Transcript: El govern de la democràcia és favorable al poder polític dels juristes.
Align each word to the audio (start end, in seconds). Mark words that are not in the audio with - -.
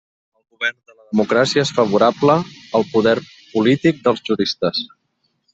El 0.37 0.45
govern 0.53 0.77
de 0.87 0.95
la 0.95 1.05
democràcia 1.11 1.65
és 1.67 1.73
favorable 1.81 2.39
al 2.79 2.87
poder 2.97 3.15
polític 3.53 4.05
dels 4.09 4.29
juristes. 4.31 4.85